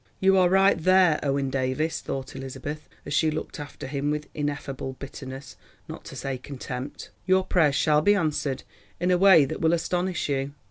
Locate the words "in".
8.99-9.11